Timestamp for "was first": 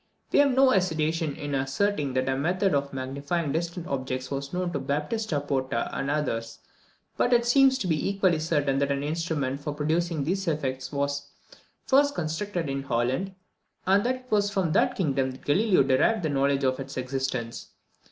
10.91-12.15